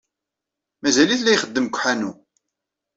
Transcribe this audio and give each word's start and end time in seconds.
Mazal-it 0.81 1.21
la 1.23 1.31
ixeddem 1.35 1.65
deg 1.67 1.75
uḥanu. 1.75 2.11